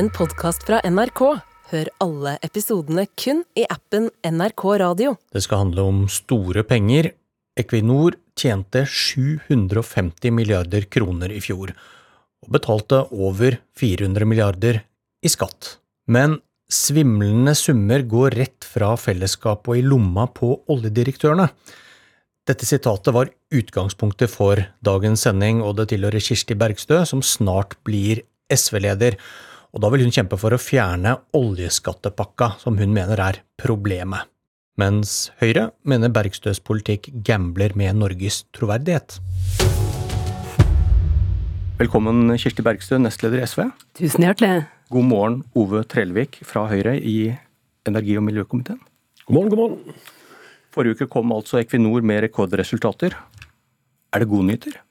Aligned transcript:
en 0.00 0.08
podkast 0.08 0.62
fra 0.64 0.78
NRK. 0.88 1.20
Hør 1.70 1.88
alle 2.00 2.30
episodene 2.46 3.02
kun 3.20 3.42
i 3.58 3.66
appen 3.68 4.06
NRK 4.24 4.62
Radio. 4.80 5.10
Det 5.28 5.42
skal 5.44 5.66
handle 5.66 5.82
om 5.90 5.98
store 6.08 6.62
penger. 6.64 7.10
Equinor 7.60 8.16
tjente 8.38 8.86
750 8.88 10.32
milliarder 10.32 10.86
kroner 10.88 11.34
i 11.34 11.42
fjor, 11.44 11.74
og 12.40 12.54
betalte 12.56 13.02
over 13.12 13.58
400 13.76 14.28
milliarder 14.30 14.78
i 15.20 15.32
skatt. 15.32 15.74
Men 16.08 16.38
svimlende 16.72 17.52
summer 17.58 18.06
går 18.14 18.38
rett 18.40 18.64
fra 18.64 18.94
fellesskapet 18.96 19.74
og 19.74 19.82
i 19.82 19.84
lomma 19.84 20.30
på 20.32 20.54
oljedirektørene. 20.72 21.50
Dette 22.48 22.64
sitatet 22.64 23.12
var 23.12 23.34
utgangspunktet 23.52 24.32
for 24.32 24.64
dagens 24.80 25.28
sending, 25.28 25.60
og 25.60 25.76
det 25.76 25.90
tilhører 25.92 26.24
Kirsti 26.24 26.56
Bergstø, 26.56 27.02
som 27.04 27.20
snart 27.20 27.76
blir 27.84 28.24
SV-leder. 28.48 29.20
Og 29.70 29.82
da 29.84 29.86
vil 29.92 30.02
hun 30.02 30.10
kjempe 30.10 30.34
for 30.34 30.50
å 30.50 30.58
fjerne 30.58 31.12
oljeskattepakka, 31.36 32.56
som 32.58 32.78
hun 32.80 32.90
mener 32.90 33.20
er 33.22 33.36
problemet. 33.60 34.26
Mens 34.80 35.28
Høyre 35.38 35.68
mener 35.86 36.10
Bergstøs 36.10 36.58
politikk 36.64 37.10
gambler 37.26 37.76
med 37.78 38.00
Norges 38.00 38.40
troverdighet. 38.56 39.20
Velkommen, 41.78 42.34
Kirsti 42.34 42.64
Bergstø, 42.66 42.98
nestleder 42.98 43.44
i 43.44 43.46
SV. 43.46 43.68
Tusen 44.00 44.26
hjertelig. 44.26 44.66
God 44.90 45.06
morgen, 45.06 45.38
Ove 45.54 45.84
Trellevik 45.86 46.40
fra 46.42 46.66
Høyre 46.72 46.96
i 46.98 47.30
energi- 47.86 48.18
og 48.18 48.26
miljøkomiteen. 48.26 48.82
God 49.28 49.36
morgen, 49.36 49.54
god 49.54 49.62
morgen. 49.62 50.04
Forrige 50.74 50.98
uke 50.98 51.12
kom 51.14 51.30
altså 51.34 51.62
Equinor 51.62 52.02
med 52.02 52.24
rekordresultater. 52.26 53.14
Er 54.10 54.18
det 54.18 54.32
gode 54.34 54.50
nyheter? 54.50 54.82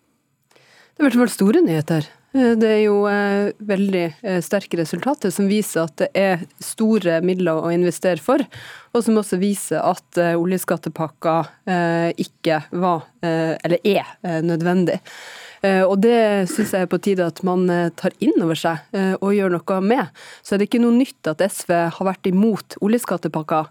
Det 0.99 1.05
er 1.05 1.13
i 1.13 1.15
hvert 1.15 1.21
fall 1.21 1.29
store 1.31 1.59
nyheter. 1.63 2.07
Eh, 2.35 2.55
det 2.59 2.67
er 2.67 2.81
jo 2.83 2.97
eh, 3.07 3.53
veldig 3.63 4.01
eh, 4.19 4.39
sterke 4.43 4.81
resultater 4.81 5.31
som 5.31 5.47
viser 5.47 5.85
at 5.85 5.93
det 6.01 6.09
er 6.11 6.41
store 6.59 7.21
midler 7.23 7.55
å 7.55 7.69
investere 7.71 8.19
for, 8.19 8.43
og 8.91 9.05
som 9.05 9.15
også 9.21 9.39
viser 9.39 9.79
at 9.79 10.19
oljeskattepakka 10.19 11.35
ikke 12.19 12.57
var, 12.81 13.03
eller 13.21 13.85
er, 13.85 14.07
nødvendig. 14.41 14.97
Og 15.61 15.93
det 16.01 16.47
syns 16.49 16.73
jeg 16.73 16.87
er 16.87 16.89
på 16.89 16.97
tide 17.05 17.27
at 17.29 17.43
man 17.45 17.69
tar 17.99 18.15
inn 18.17 18.33
over 18.41 18.57
seg 18.57 18.97
og 19.21 19.35
gjør 19.35 19.53
noe 19.53 19.77
med. 19.85 20.09
Så 20.41 20.55
er 20.55 20.63
det 20.63 20.71
ikke 20.71 20.81
noe 20.81 20.97
nytt 20.97 21.29
at 21.29 21.43
SV 21.45 21.75
har 21.99 22.09
vært 22.09 22.31
imot 22.31 22.79
oljeskatepakka 22.81 23.61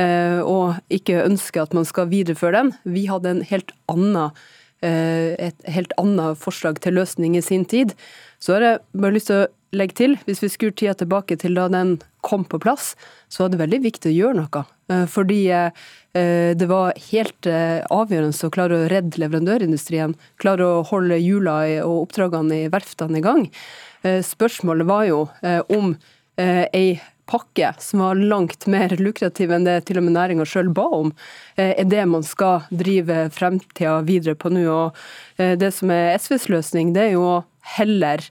eh, 0.00 0.40
og 0.40 0.80
ikke 0.88 1.20
ønsker 1.26 1.66
at 1.66 1.76
man 1.76 1.84
skal 1.84 2.08
videreføre 2.08 2.62
den. 2.62 2.74
Vi 2.96 3.04
hadde 3.12 3.36
en 3.36 3.46
helt 3.52 3.76
annen 3.92 4.32
et 4.82 5.66
helt 5.70 5.92
annet 6.00 6.38
forslag 6.42 6.80
til 6.82 6.96
løsning 6.98 7.36
i 7.38 7.42
sin 7.44 7.64
tid. 7.64 7.92
Så 8.42 8.56
har 8.56 8.64
jeg 8.66 8.80
bare 8.98 9.14
lyst 9.14 9.30
til 9.30 9.44
å 9.44 9.50
legge 9.76 9.96
til, 9.96 10.16
hvis 10.26 10.42
vi 10.42 10.50
skrur 10.52 10.72
tida 10.76 10.94
tilbake 10.98 11.36
til 11.40 11.56
da 11.56 11.68
den 11.72 11.96
kom 12.24 12.44
på 12.44 12.60
plass, 12.62 12.92
så 13.32 13.44
var 13.44 13.52
det 13.52 13.60
veldig 13.62 13.80
viktig 13.86 14.10
å 14.10 14.14
gjøre 14.14 14.38
noe. 14.42 14.64
Eh, 14.92 15.04
Fordi 15.10 15.40
eh, 15.50 15.70
det 16.58 16.68
var 16.70 16.98
helt 17.08 17.48
eh, 17.50 17.80
avgjørende 17.90 18.48
å 18.48 18.52
klare 18.54 18.82
å 18.82 18.90
redde 18.92 19.22
leverandørindustrien, 19.22 20.16
klare 20.42 20.68
å 20.68 20.82
holde 20.90 21.18
hjula 21.22 21.56
og 21.86 22.04
oppdragene 22.06 22.64
i 22.64 22.70
verftene 22.72 23.20
i 23.20 23.24
gang. 23.24 23.48
Eh, 24.02 24.20
Spørsmålet 24.26 24.88
var 24.88 25.08
jo 25.08 25.24
eh, 25.42 25.62
om 25.72 25.94
eh, 26.36 26.66
ei 26.68 27.00
pakke 27.30 27.72
som 27.82 28.02
var 28.02 28.18
langt 28.18 28.66
mer 28.70 28.94
lukrativ 29.00 29.52
enn 29.54 29.66
det 29.66 29.78
til 29.88 30.00
og 30.00 30.06
med 30.06 30.16
næringa 30.16 30.46
sjøl 30.48 30.72
ba 30.74 30.86
om, 31.02 31.12
eh, 31.56 31.74
er 31.76 31.86
det 31.88 32.06
man 32.08 32.24
skal 32.26 32.66
drive 32.70 33.28
fremtida 33.34 34.00
videre 34.06 34.34
på 34.34 34.52
nå. 34.52 34.66
Og 34.70 34.96
eh, 35.38 35.54
det 35.58 35.72
som 35.74 35.92
er 35.94 36.16
SVs 36.18 36.48
løsning, 36.52 36.92
det 36.96 37.08
er 37.08 37.14
jo 37.16 37.42
heller 37.76 38.24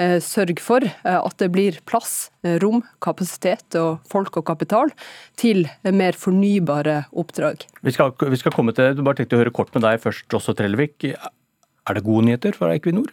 eh, 0.00 0.18
sørge 0.24 0.60
for 0.64 0.86
at 1.04 1.36
det 1.42 1.50
blir 1.52 1.80
plass, 1.84 2.30
rom, 2.62 2.82
kapasitet 3.04 3.76
og 3.76 4.00
folk 4.08 4.40
og 4.40 4.46
kapital 4.48 4.92
til 5.36 5.66
mer 5.84 6.16
fornybare 6.16 7.04
oppdrag. 7.12 7.66
Vi 7.84 7.92
skal, 7.92 8.14
vi 8.16 8.40
skal 8.40 8.56
komme 8.56 8.72
til, 8.76 8.94
du 8.96 9.04
bare 9.04 9.20
tenkte 9.20 9.36
å 9.36 9.44
høre 9.44 9.54
kort 9.54 9.74
med 9.76 9.84
deg 9.84 10.00
først 10.00 10.40
også, 10.40 10.56
Trellevik. 10.56 11.04
Er 11.10 11.96
det 11.96 12.06
gode 12.06 12.28
nyheter 12.28 12.56
fra 12.56 12.72
Equinor? 12.76 13.12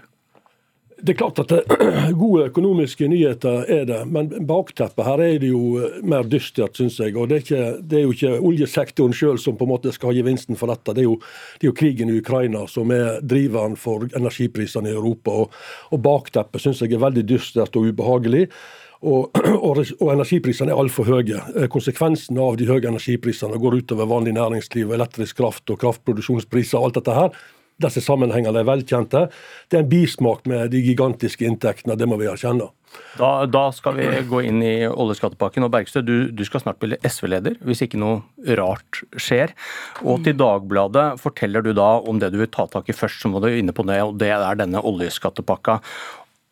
Det 0.97 1.13
er 1.13 1.17
klart 1.19 1.39
at 1.39 1.51
det, 1.51 1.59
gode 2.17 2.47
økonomiske 2.49 3.07
nyheter 3.11 3.67
er 3.69 3.83
det, 3.85 3.99
men 4.09 4.31
bakteppet 4.49 5.05
her 5.05 5.21
er 5.21 5.35
det 5.43 5.51
jo 5.51 5.77
eh, 5.77 5.99
mer 6.01 6.25
dystert, 6.25 6.73
syns 6.79 6.97
jeg. 6.97 7.13
Og 7.13 7.29
det 7.29 7.37
er, 7.37 7.43
ikke, 7.43 7.67
det 7.81 7.99
er 7.99 8.05
jo 8.07 8.15
ikke 8.15 8.31
oljesektoren 8.49 9.13
sjøl 9.13 9.37
som 9.41 9.59
på 9.59 9.67
en 9.67 9.73
måte 9.75 9.93
skal 9.93 10.11
ha 10.11 10.17
gevinsten 10.17 10.57
for 10.57 10.73
dette. 10.73 10.95
Det 10.97 11.03
er 11.03 11.09
jo, 11.09 11.19
det 11.59 11.67
er 11.67 11.69
jo 11.69 11.77
krigen 11.77 12.09
i 12.09 12.17
Ukraina 12.17 12.63
som 12.71 12.91
er 12.95 13.21
driveren 13.21 13.77
for 13.77 14.07
energiprisene 14.17 14.89
i 14.89 14.97
Europa. 14.97 15.35
Og, 15.43 15.61
og 15.93 16.01
bakteppet 16.01 16.65
syns 16.65 16.81
jeg 16.81 16.95
er 16.97 17.05
veldig 17.05 17.27
dystert 17.29 17.77
og 17.77 17.91
ubehagelig. 17.91 18.47
Og, 19.05 19.37
og, 19.67 19.83
og 19.99 20.13
energiprisene 20.15 20.73
er 20.73 20.81
altfor 20.81 21.11
høye. 21.11 21.43
Konsekvensene 21.45 21.69
Konsekvensen 21.77 22.41
av 22.41 22.57
de 22.57 22.71
høye 22.71 22.89
energiprisene 22.89 23.61
går 23.61 23.83
utover 23.83 24.09
vanlig 24.09 24.33
næringsliv, 24.39 24.95
elektrisk 24.97 25.37
kraft 25.43 25.69
og 25.69 25.77
kraftproduksjonspriser 25.85 26.81
og 26.81 26.89
alt 26.89 26.99
dette 27.01 27.19
her. 27.19 27.37
Disse 27.83 28.01
sammenhengene 28.01 28.63
er 28.63 28.67
velkjente. 28.67 29.27
Det 29.69 29.77
er 29.77 29.83
en 29.83 29.91
bismak 29.91 30.47
med 30.49 30.71
de 30.73 30.81
gigantiske 30.81 31.45
inntektene, 31.45 31.97
det 31.99 32.07
må 32.09 32.17
vi 32.17 32.29
erkjenne. 32.29 32.71
Da, 33.19 33.45
da 33.49 33.67
skal 33.75 33.97
vi 33.97 34.07
gå 34.29 34.41
inn 34.49 34.61
i 34.65 34.87
oljeskattepakken. 34.87 35.65
og 35.65 35.73
Bergstø, 35.73 36.01
du, 36.05 36.29
du 36.33 36.43
skal 36.47 36.63
snart 36.63 36.79
bli 36.81 36.97
SV-leder, 37.05 37.57
hvis 37.65 37.83
ikke 37.85 37.99
noe 38.01 38.55
rart 38.57 39.01
skjer. 39.19 39.53
Og 40.01 40.23
til 40.25 40.37
Dagbladet 40.39 41.09
forteller 41.21 41.65
du 41.65 41.73
da 41.77 41.97
om 41.99 42.21
det 42.21 42.31
du 42.33 42.39
vil 42.41 42.53
ta 42.53 42.65
tak 42.71 42.89
i 42.89 42.97
først, 42.97 43.21
som 43.21 43.35
du 43.37 43.45
er 43.49 43.59
inne 43.59 43.75
på 43.75 43.85
det, 43.85 43.99
og 44.05 44.17
det 44.21 44.31
er 44.33 44.57
denne 44.57 44.81
oljeskattepakka. 44.81 45.81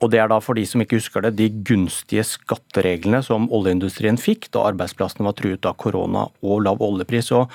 Og 0.04 0.12
det 0.12 0.20
er 0.20 0.30
da 0.30 0.42
for 0.44 0.58
de 0.58 0.66
som 0.68 0.84
ikke 0.84 1.00
husker 1.00 1.24
det, 1.24 1.38
de 1.40 1.48
gunstige 1.66 2.26
skattereglene 2.28 3.22
som 3.26 3.48
oljeindustrien 3.54 4.20
fikk 4.20 4.50
da 4.54 4.66
arbeidsplassene 4.70 5.26
var 5.26 5.38
truet 5.40 5.66
av 5.66 5.78
korona 5.82 6.28
og 6.44 6.66
lav 6.66 6.84
oljepris. 6.84 7.32
Og 7.38 7.54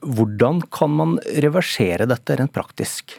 hvordan 0.00 0.62
kan 0.72 0.92
man 0.98 1.18
reversere 1.42 2.08
dette 2.10 2.36
rent 2.38 2.54
praktisk? 2.54 3.18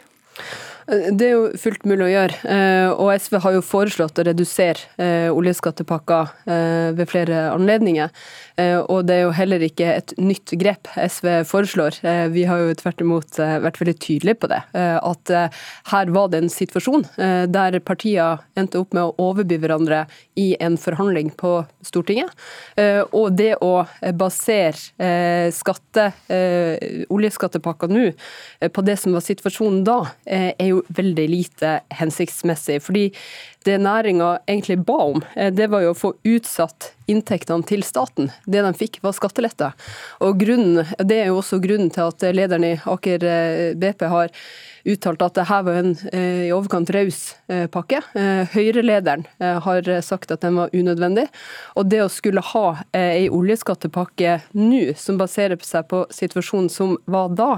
Det 0.88 1.26
er 1.26 1.34
jo 1.34 1.48
fullt 1.60 1.82
mulig 1.84 2.06
å 2.06 2.08
gjøre, 2.08 2.36
eh, 2.48 2.90
og 2.96 3.10
SV 3.12 3.34
har 3.44 3.56
jo 3.58 3.64
foreslått 3.64 4.20
å 4.22 4.24
redusere 4.24 4.86
eh, 4.96 5.28
oljeskattepakka 5.28 6.20
eh, 6.48 6.88
ved 6.96 7.10
flere 7.10 7.42
anledninger. 7.52 8.14
Og 8.58 9.04
det 9.06 9.14
er 9.14 9.20
jo 9.22 9.34
heller 9.36 9.62
ikke 9.62 9.86
et 10.00 10.12
nytt 10.18 10.50
grep 10.58 10.88
SV 10.98 11.44
foreslår. 11.46 12.00
Vi 12.34 12.42
har 12.48 12.58
jo 12.58 12.72
tvert 12.74 13.04
imot 13.04 13.36
vært 13.38 13.76
veldig 13.78 13.94
tydelige 14.02 14.40
på 14.42 14.48
det. 14.50 14.58
At 14.74 15.30
her 15.92 16.10
var 16.10 16.32
det 16.32 16.40
en 16.42 16.50
situasjon 16.50 17.04
der 17.54 17.78
partier 17.86 18.42
endte 18.58 18.80
opp 18.82 18.96
med 18.98 19.04
å 19.04 19.28
overby 19.28 19.60
hverandre 19.62 20.00
i 20.42 20.48
en 20.58 20.74
forhandling 20.74 21.30
på 21.38 21.52
Stortinget. 21.86 22.34
Og 23.14 23.38
det 23.38 23.52
å 23.62 23.86
basere 24.18 25.54
skatte, 25.54 26.08
oljeskattepakka 27.06 27.92
nå 27.94 28.08
på 28.74 28.86
det 28.90 28.98
som 28.98 29.14
var 29.14 29.22
situasjonen 29.22 29.86
da, 29.86 30.00
er 30.26 30.72
jo 30.72 30.77
veldig 30.88 31.28
lite 31.30 31.78
hensiktsmessig. 32.00 32.80
Fordi 32.82 33.08
det 33.66 33.78
næringa 33.82 34.38
egentlig 34.46 34.78
ba 34.86 34.98
om, 35.10 35.24
det 35.34 35.66
var 35.70 35.82
jo 35.84 35.90
å 35.92 35.98
få 35.98 36.12
utsatt 36.28 36.92
inntektene 37.08 37.66
til 37.66 37.82
staten. 37.82 38.30
Det 38.46 38.62
de 38.62 38.72
fikk, 38.76 39.00
var 39.02 39.16
skattelette. 39.16 39.72
Og 40.24 40.38
grunnen, 40.40 40.86
Det 40.98 41.18
er 41.22 41.30
jo 41.32 41.40
også 41.40 41.60
grunnen 41.60 41.90
til 41.90 42.08
at 42.08 42.22
lederen 42.34 42.64
i 42.64 42.78
Aker 42.84 43.24
BP 43.80 44.06
har 44.08 44.32
uttalt 44.88 45.22
at 45.22 45.36
dette 45.38 45.58
var 45.66 45.78
en 45.80 45.92
eh, 46.12 46.46
i 46.48 46.52
overkant 46.54 46.90
raus 46.94 47.20
eh, 47.50 47.66
pakke. 47.72 48.00
Eh, 48.18 48.48
Høyre-lederen 48.54 49.26
eh, 49.40 49.58
har 49.64 49.90
sagt 50.04 50.32
at 50.34 50.44
den 50.44 50.58
var 50.58 50.72
unødvendig. 50.72 51.26
Og 51.78 51.88
det 51.90 52.02
å 52.04 52.10
skulle 52.12 52.44
ha 52.52 52.64
eh, 52.92 53.24
ei 53.24 53.26
oljeskattepakke 53.32 54.38
nå 54.58 54.82
som 54.98 55.20
baserer 55.20 55.60
seg 55.64 55.88
på 55.90 56.04
situasjonen 56.14 56.70
som 56.72 56.96
var 57.10 57.34
da, 57.36 57.50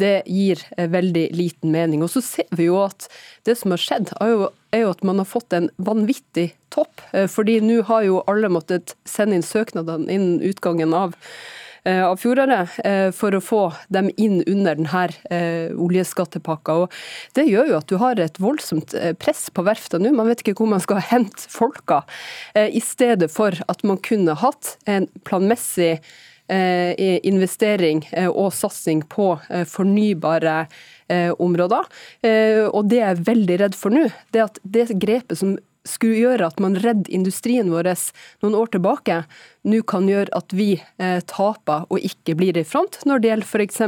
det 0.00 0.20
gir 0.26 0.62
eh, 0.76 0.90
veldig 0.92 1.28
liten 1.36 1.72
mening. 1.74 2.04
Og 2.04 2.12
så 2.12 2.24
ser 2.24 2.50
vi 2.56 2.68
jo 2.70 2.80
at 2.84 3.08
det 3.46 3.56
som 3.60 3.74
har 3.74 3.82
skjedd, 3.82 4.12
er 4.20 4.34
jo 4.34 4.48
er 4.76 4.84
jo 4.84 4.94
at 4.94 5.04
man 5.06 5.20
har 5.22 5.28
fått 5.28 5.56
en 5.56 5.68
vanvittig 5.76 6.50
topp. 6.74 7.00
eh, 7.12 7.26
Fordi 7.26 7.60
nå 7.64 7.82
har 7.88 8.06
jo 8.06 8.22
alle 8.28 8.50
måttet 8.52 8.96
sende 9.08 9.38
inn 9.38 9.46
søknadene 9.46 10.10
innen 10.12 10.42
utgangen 10.44 10.94
av 10.94 11.16
eh, 11.86 12.02
av 12.02 12.18
fjoråret 12.18 12.78
eh, 12.84 13.10
for 13.14 13.34
å 13.36 13.40
få 13.40 13.62
dem 13.94 14.10
inn 14.16 14.42
under 14.46 14.76
denne 14.76 15.72
oljeskattepakka. 15.86 16.78
Og 16.84 16.92
det 17.38 17.46
gjør 17.48 17.72
jo 17.72 17.80
at 17.80 17.88
du 17.90 17.96
har 18.02 18.20
et 18.20 18.40
voldsomt 18.42 18.94
press 19.22 19.48
på 19.50 19.64
verftene 19.66 20.10
nå. 20.10 20.16
Man 20.18 20.30
vet 20.30 20.42
ikke 20.42 20.58
hvor 20.60 20.70
man 20.70 20.82
skal 20.82 21.02
hente 21.02 21.46
folka. 21.48 22.02
I 22.54 22.82
stedet 22.82 23.30
for 23.32 23.54
at 23.68 23.84
man 23.86 24.02
kunne 24.02 24.34
hatt 24.34 24.76
en 24.86 25.06
planmessig 25.24 26.00
investering 26.46 28.04
og 28.30 28.52
satsing 28.54 29.00
på 29.10 29.32
fornybare 29.66 30.60
eh, 30.60 30.76
områder. 31.38 31.86
Eh, 32.22 32.66
Og 32.66 32.88
det 32.90 33.00
jeg 33.02 33.14
er 33.14 33.24
veldig 33.30 33.60
redd 33.64 33.78
for 33.78 33.94
nå, 33.94 34.08
det 34.32 34.44
at 34.48 34.60
det 34.64 34.88
grepet 34.98 35.38
som 35.38 35.56
skulle 35.86 36.18
gjøre 36.18 36.48
at 36.50 36.60
man 36.62 36.76
redder 36.82 37.12
industrien 37.14 37.70
vår 37.70 37.88
noen 38.42 38.56
år 38.58 38.72
tilbake, 38.74 39.20
nå 39.66 39.80
kan 39.88 40.08
gjøre 40.10 40.32
at 40.36 40.54
vi 40.56 40.74
eh, 40.74 41.20
taper 41.30 41.86
og 41.90 42.02
ikke 42.02 42.36
blir 42.38 42.58
i 42.58 42.66
front 42.66 42.98
når 43.08 43.22
det 43.22 43.30
gjelder 43.30 43.46
f.eks. 43.46 43.80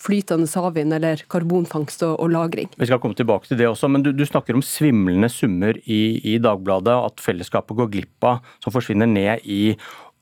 flytende 0.00 0.50
havvind 0.50 0.96
eller 0.98 1.24
karbonfangst 1.30 2.04
og, 2.08 2.18
og, 2.18 2.30
lagring. 2.34 2.70
Vi 2.76 2.90
skal 2.90 3.00
komme 3.02 3.18
tilbake 3.18 3.50
til 3.50 3.60
det 3.60 3.70
også, 3.70 3.90
men 3.92 4.04
du, 4.06 4.12
du 4.16 4.26
snakker 4.26 4.58
om 4.58 4.64
svimlende 4.64 5.30
summer 5.32 5.78
i, 5.86 6.02
i 6.34 6.36
Dagbladet, 6.42 6.94
at 7.10 7.24
fellesskapet 7.24 7.78
går 7.78 7.90
glipp 7.94 8.26
av, 8.26 8.44
som 8.62 8.74
forsvinner 8.74 9.10
ned 9.10 9.46
i 9.46 9.76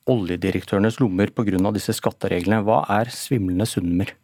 oljedirektørenes 0.08 1.00
lommer 1.02 1.32
pga. 1.36 1.72
disse 1.76 1.92
skattereglene. 1.96 2.62
Hva 2.64 2.84
er 3.00 3.12
svimlende 3.12 3.68
summer? 3.68 4.14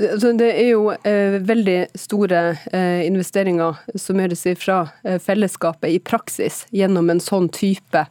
Det 0.00 0.48
er 0.48 0.70
jo 0.70 0.92
eh, 0.94 1.36
veldig 1.44 1.78
store 1.98 2.40
eh, 2.72 3.02
investeringer 3.04 3.80
som 3.98 4.20
gjøres 4.20 4.46
fra 4.60 4.78
eh, 5.04 5.18
fellesskapet 5.20 5.92
i 5.92 5.98
praksis 6.00 6.62
gjennom 6.72 7.10
en 7.12 7.20
sånn 7.20 7.50
type 7.52 8.06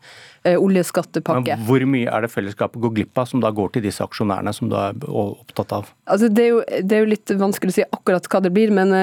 oljeskattepakke. 0.50 1.57
Men 1.59 1.65
hvor 1.68 1.83
mye 1.91 2.12
er 2.15 2.24
det 2.24 2.30
fellesskapet 2.31 2.80
går 2.80 2.94
glipp 2.95 3.19
av 3.19 3.27
som 3.27 3.41
da 3.44 3.50
går 3.51 3.74
til 3.74 3.83
disse 3.83 4.06
aksjonærene 4.06 4.53
som 4.56 4.69
du 4.71 4.75
er 4.80 4.95
opptatt 5.03 5.74
av? 5.75 5.89
Altså, 6.07 6.30
det, 6.31 6.45
er 6.45 6.53
jo, 6.53 6.62
det, 6.80 6.95
er 6.95 7.03
jo, 7.03 7.09
litt 7.12 7.33
vanskelig 7.41 7.74
å 7.74 7.75
si 7.75 7.83
akkurat 7.83 8.30
hva 8.31 8.41
det 8.45 8.53
blir, 8.56 8.71
men, 8.74 8.94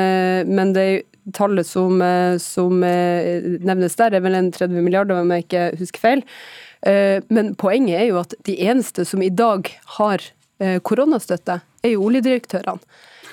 men 0.48 0.72
det 0.72 0.86
er 0.86 1.04
tallet 1.36 1.68
som, 1.68 2.00
som 2.40 2.80
nevnes 2.80 4.00
der, 4.00 4.16
er 4.16 4.24
vel 4.24 4.38
en 4.40 4.48
30 4.54 4.80
milliarder, 4.80 5.20
om 5.20 5.36
jeg 5.36 5.44
ikke 5.44 5.66
husker 5.82 6.02
feil. 6.06 6.24
Men 7.28 7.52
poenget 7.60 8.00
er 8.00 8.08
jo 8.08 8.22
at 8.22 8.32
de 8.48 8.56
eneste 8.64 9.04
som 9.04 9.20
i 9.22 9.30
dag 9.30 9.68
har 9.98 10.24
koronastøtte, 10.58 11.60
er 11.84 11.92
jo 11.92 12.06
oljedirektørene. 12.08 12.80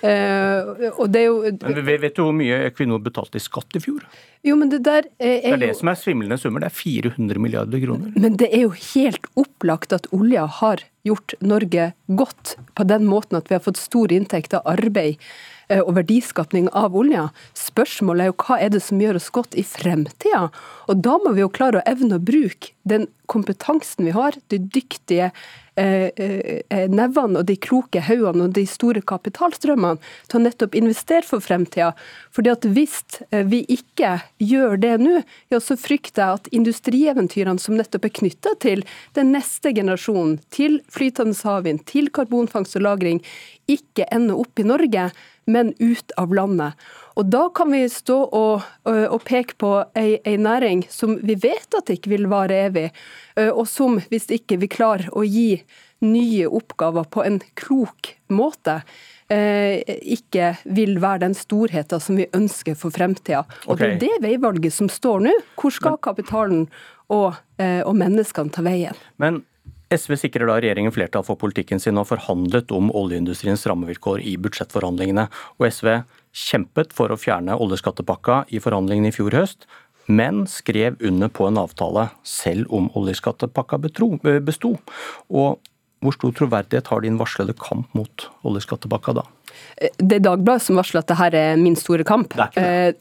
Uh, 0.04 0.90
og 1.00 1.06
det 1.14 1.22
er 1.22 1.30
jo 1.30 1.52
Men 1.62 1.78
Vet 1.88 2.18
du 2.18 2.26
hvor 2.26 2.34
mye 2.36 2.58
Equinor 2.68 3.00
betalte 3.00 3.40
i 3.40 3.44
skatt 3.44 3.78
i 3.78 3.82
fjor? 3.86 4.02
Jo, 4.44 4.58
men 4.60 4.68
Det 4.74 4.82
der 4.84 5.06
er, 5.16 5.38
er 5.38 5.46
det 5.46 5.54
er 5.54 5.62
det 5.62 5.78
som 5.80 5.88
er 5.94 5.96
svimlende 5.96 6.38
summer, 6.42 6.60
det 6.60 6.74
er 6.74 6.76
400 6.76 7.40
milliarder 7.40 7.80
kroner. 7.80 8.12
Men 8.20 8.36
det 8.42 8.50
er 8.52 8.66
jo 8.66 8.74
helt 8.76 9.30
opplagt 9.40 9.96
at 9.96 10.10
olja 10.12 10.44
har 10.60 10.84
gjort 11.04 11.36
Norge 11.44 11.92
godt 12.08 12.56
på 12.76 12.86
den 12.88 13.08
måten 13.10 13.40
at 13.40 13.50
vi 13.50 13.58
har 13.58 13.64
fått 13.66 13.82
stor 13.82 14.12
inntekt 14.16 14.56
av 14.56 14.68
arbeid 14.76 15.20
Eh, 15.72 15.80
og 15.80 15.96
verdiskapning 15.98 16.68
av 16.76 16.96
olja. 16.98 17.30
Spørsmålet 17.58 18.26
er 18.26 18.32
jo 18.32 18.38
hva 18.44 18.60
er 18.60 18.74
det 18.74 18.84
som 18.84 19.02
gjør 19.02 19.20
oss 19.20 19.32
godt 19.34 19.56
i 19.56 19.64
fremtida? 19.66 20.48
Og 20.92 21.04
da 21.06 21.18
må 21.24 21.34
vi 21.36 21.44
jo 21.44 21.52
klare 21.54 21.80
å 21.80 21.88
evne 21.90 22.20
å 22.20 22.24
bruke 22.24 22.74
den 22.84 23.08
kompetansen 23.32 24.10
vi 24.10 24.12
har, 24.14 24.36
de 24.52 24.60
dyktige 24.60 25.30
eh, 25.80 26.10
eh, 26.12 26.90
nevene 26.92 27.40
og 27.40 27.48
de 27.48 27.56
kloke 27.56 28.02
haugene 28.04 28.50
og 28.50 28.58
de 28.58 28.66
store 28.68 29.02
kapitalstrømmene 29.08 30.02
til 30.28 30.40
å 30.40 30.44
nettopp 30.44 30.76
investere 30.78 31.24
for 31.26 31.44
fremtida. 31.44 31.94
Fordi 32.36 32.52
at 32.52 32.68
Hvis 32.76 33.00
eh, 33.32 33.46
vi 33.48 33.64
ikke 33.72 34.18
gjør 34.44 34.76
det 34.84 34.98
nå, 35.02 35.24
ja, 35.54 35.62
så 35.64 35.80
frykter 35.80 36.26
jeg 36.26 36.42
at 36.42 36.52
industrieventyrene 36.60 37.64
som 37.64 37.80
nettopp 37.80 38.10
er 38.10 38.16
knytta 38.20 38.58
til 38.68 38.84
den 39.16 39.32
neste 39.34 39.72
generasjonen, 39.74 40.42
til 40.52 40.82
flytende 40.94 41.38
havvind, 41.44 41.86
til 41.90 42.10
karbonfangst 42.14 42.78
og 42.78 42.86
-lagring, 42.86 43.24
ikke 43.68 44.06
ender 44.12 44.40
opp 44.40 44.60
i 44.60 44.68
Norge 44.68 45.12
men 45.46 45.74
ut 45.80 46.12
av 46.18 46.34
landet. 46.34 46.74
Og 47.14 47.26
Da 47.26 47.48
kan 47.56 47.72
vi 47.72 47.84
stå 47.92 48.18
og, 48.26 48.68
og 48.88 49.24
peke 49.28 49.58
på 49.60 49.72
ei, 50.00 50.18
ei, 50.26 50.38
næring 50.38 50.86
som 50.90 51.18
vi 51.22 51.36
vet 51.36 51.78
at 51.78 51.92
ikke 51.94 52.14
vil 52.16 52.30
vare 52.32 52.64
evig, 52.70 52.90
og 53.52 53.66
som, 53.70 54.00
hvis 54.10 54.30
ikke 54.34 54.60
vi 54.64 54.72
klarer 54.72 55.12
å 55.14 55.26
gi 55.28 55.64
nye 56.04 56.48
oppgaver 56.50 57.06
på 57.12 57.24
en 57.24 57.40
klok 57.60 58.16
måte, 58.34 58.82
ikke 59.30 60.50
vil 60.76 60.98
være 61.02 61.24
den 61.24 61.38
storheten 61.38 62.02
som 62.04 62.20
vi 62.20 62.28
ønsker 62.36 62.76
for 62.78 62.94
fremtida. 62.94 63.46
Og 63.68 63.78
okay. 63.78 63.96
Det 64.02 64.10
er 64.10 64.20
det 64.20 64.28
veivalget 64.28 64.76
som 64.76 64.92
står 64.92 65.24
nå. 65.30 65.38
Hvor 65.60 65.74
skal 65.74 65.98
kapitalen 66.04 66.68
og, 67.14 67.40
og 67.62 67.96
menneskene 67.98 68.54
ta 68.54 68.66
veien? 68.66 69.00
Men 69.22 69.42
SV 69.94 70.16
sikrer 70.20 70.50
da 70.50 70.58
regjeringen 70.58 70.94
flertall 70.94 71.26
for 71.28 71.40
politikken 71.40 71.82
sin 71.82 72.00
og 72.02 72.10
forhandlet 72.10 72.72
om 72.76 72.92
oljeindustriens 72.96 73.66
rammevilkår 73.70 74.24
i 74.26 74.36
budsjettforhandlingene. 74.42 75.28
Og 75.60 75.68
SV 75.70 75.90
kjempet 76.34 76.94
for 76.98 77.14
å 77.14 77.20
fjerne 77.20 77.58
oljeskattepakka 77.62 78.44
i 78.54 78.62
forhandlingene 78.64 79.12
i 79.12 79.16
fjor 79.16 79.38
høst, 79.38 79.68
men 80.08 80.44
skrev 80.52 80.98
under 81.06 81.30
på 81.32 81.48
en 81.48 81.60
avtale 81.62 82.10
selv 82.28 82.72
om 82.74 82.90
oljeskattepakka 83.00 83.80
besto. 84.44 84.74
Og 85.30 85.62
hvor 86.04 86.16
stor 86.16 86.34
troverdighet 86.36 86.90
har 86.92 87.04
din 87.04 87.18
varslede 87.20 87.56
kamp 87.60 87.90
mot 87.98 88.28
oljeskattepakka 88.48 89.16
da? 89.22 89.24
Det 89.98 90.18
er 90.18 90.24
Dagbladet 90.24 90.66
som 90.66 90.78
varsler 90.80 91.04
at 91.04 91.12
dette 91.12 91.40
er 91.40 91.60
min 91.62 91.76
store 91.80 92.06
kamp. 92.08 92.34
Det, 92.36 92.50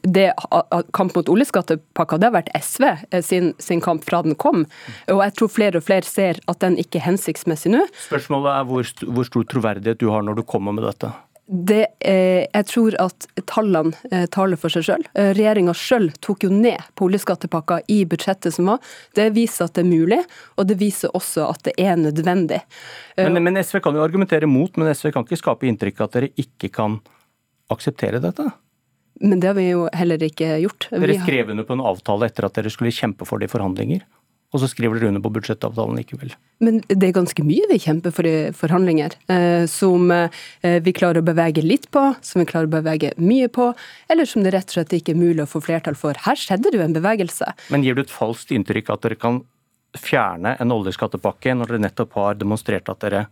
det. 0.03 0.29
det 0.33 0.85
Kamp 0.95 1.15
mot 1.17 1.29
oljeskattepakka 1.33 2.19
det 2.21 2.29
har 2.29 2.35
vært 2.35 2.51
SV 2.57 2.85
eh, 2.89 3.21
sin, 3.25 3.51
sin, 3.61 3.81
kamp 3.83 4.05
fra 4.07 4.21
den 4.25 4.37
kom. 4.39 4.65
Og 5.11 5.21
jeg 5.25 5.35
tror 5.39 5.51
flere 5.51 5.81
og 5.81 5.87
flere 5.87 6.07
ser 6.07 6.39
at 6.49 6.63
den 6.63 6.77
ikke 6.81 7.01
er 7.01 7.07
hensiktsmessig 7.09 7.73
nå. 7.73 7.83
Spørsmålet 8.07 8.53
er 8.55 8.67
hvor, 8.69 8.95
hvor 9.17 9.29
stor 9.29 9.47
troverdighet 9.49 10.01
du 10.01 10.09
har 10.13 10.25
når 10.25 10.41
du 10.41 10.45
kommer 10.47 10.75
med 10.75 10.87
dette? 10.87 11.11
Det, 11.45 11.85
eh, 11.99 12.45
jeg 12.47 12.65
tror 12.69 12.95
at 13.03 13.25
tallene 13.51 13.91
eh, 14.11 14.23
taler 14.31 14.59
for 14.59 14.71
seg 14.71 14.85
sjøl. 14.87 15.01
Eh, 15.11 15.33
Regjeringa 15.35 15.73
sjøl 15.75 16.07
tok 16.23 16.45
jo 16.47 16.49
ned 16.53 16.79
på 16.95 17.09
oljeskattepakka 17.09 17.81
i 17.91 17.99
budsjettet 18.07 18.55
som 18.55 18.71
var. 18.71 18.93
Det 19.17 19.27
viser 19.35 19.67
at 19.67 19.75
det 19.75 19.83
er 19.83 19.89
mulig, 19.89 20.21
og 20.55 20.69
det 20.69 20.79
viser 20.79 21.11
også 21.11 21.49
at 21.51 21.67
det 21.67 21.75
er 21.83 21.99
nødvendig. 21.99 22.61
Eh, 23.17 23.27
men, 23.27 23.43
men 23.43 23.59
SV 23.59 23.81
kan 23.83 23.99
jo 23.99 24.05
argumentere 24.05 24.47
mot, 24.47 24.71
men 24.79 24.93
SV 24.95 25.11
kan 25.11 25.27
ikke 25.27 25.41
skape 25.41 25.67
inntrykk 25.67 25.99
av 25.99 26.07
at 26.07 26.17
dere 26.19 26.31
ikke 26.39 26.71
kan 26.79 27.01
akseptere 27.73 28.23
dette? 28.23 28.47
Men 29.23 29.43
det 29.43 29.51
har 29.51 29.59
vi 29.59 29.67
jo 29.67 29.85
heller 29.93 30.23
ikke 30.23 30.55
gjort. 30.63 30.87
Dere 30.95 31.19
skrev 31.21 31.51
under 31.51 31.67
på 31.67 31.75
en 31.75 31.83
avtale 31.91 32.31
etter 32.31 32.47
at 32.47 32.55
dere 32.55 32.71
skulle 32.71 32.95
kjempe 32.95 33.27
for 33.27 33.43
det 33.43 33.51
i 33.51 33.53
forhandlinger? 33.53 34.07
Og 34.53 34.61
så 34.61 34.69
skriver 34.69 34.99
dere 34.99 35.09
under 35.09 35.23
på 35.23 35.31
budsjettavtalen 35.33 35.97
likevel. 35.97 36.33
Men 36.63 36.79
det 36.85 37.07
er 37.07 37.15
ganske 37.15 37.45
mye 37.45 37.65
vi 37.71 37.79
kjemper 37.81 38.13
for 38.13 38.29
i 38.29 38.51
forhandlinger, 38.55 39.15
eh, 39.33 39.65
som 39.69 40.11
eh, 40.13 40.43
vi 40.85 40.93
klarer 40.93 41.23
å 41.23 41.25
bevege 41.25 41.63
litt 41.65 41.89
på, 41.93 42.05
som 42.21 42.43
vi 42.43 42.49
klarer 42.49 42.69
å 42.69 42.75
bevege 42.75 43.15
mye 43.17 43.49
på, 43.53 43.71
eller 44.13 44.29
som 44.29 44.45
det 44.45 44.53
rett 44.53 44.69
og 44.69 44.77
slett 44.77 44.93
ikke 44.99 45.15
er 45.15 45.21
mulig 45.23 45.45
å 45.45 45.49
få 45.49 45.63
flertall 45.65 45.97
for. 45.97 46.19
Her 46.27 46.37
skjedde 46.39 46.69
det 46.69 46.79
jo 46.79 46.85
en 46.85 46.93
bevegelse. 46.95 47.49
Men 47.73 47.85
gir 47.85 47.97
du 47.97 48.03
et 48.05 48.13
falskt 48.13 48.53
inntrykk 48.53 48.93
at 48.93 49.07
dere 49.07 49.17
kan 49.19 49.41
fjerne 49.97 50.55
en 50.61 50.73
oljeskattepakke 50.73 51.57
når 51.57 51.73
dere 51.73 51.87
nettopp 51.87 52.15
har 52.17 52.37
demonstrert 52.37 52.93
at 52.93 53.01
dere 53.01 53.25